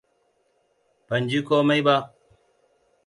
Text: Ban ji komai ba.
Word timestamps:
Ban 1.07 1.23
ji 1.29 1.39
komai 1.47 1.81
ba. 1.85 1.95